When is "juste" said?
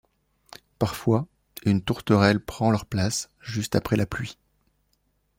3.39-3.75